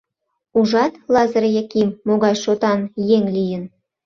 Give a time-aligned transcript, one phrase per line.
[0.59, 2.79] Ужат, Лазыр Яким могай шотан
[3.17, 3.63] еҥ лийын.